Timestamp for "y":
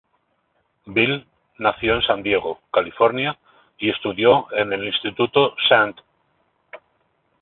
3.77-3.91